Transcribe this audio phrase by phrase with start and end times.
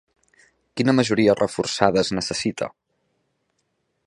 [0.79, 2.71] Quina majoria reforçada es necessita?